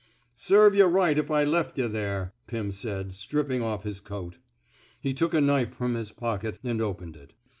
[0.25, 3.99] '* Serve yuh right if I left yuh there, '* Pim said, stripping off his
[3.99, 4.37] coat.
[4.99, 7.33] He took a knife from his pocket and opened it.